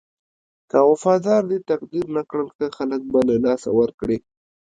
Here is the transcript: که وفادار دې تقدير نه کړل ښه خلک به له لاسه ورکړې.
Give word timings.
که 0.69 0.79
وفادار 0.91 1.41
دې 1.49 1.59
تقدير 1.69 2.05
نه 2.17 2.21
کړل 2.29 2.47
ښه 2.55 2.65
خلک 2.77 3.01
به 3.11 3.19
له 3.29 3.35
لاسه 3.45 3.69
ورکړې. 3.79 4.17